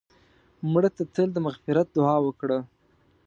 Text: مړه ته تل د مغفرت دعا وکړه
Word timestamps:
مړه 0.71 0.89
ته 0.95 1.03
تل 1.13 1.29
د 1.33 1.37
مغفرت 1.45 1.87
دعا 1.97 2.17
وکړه 2.23 2.57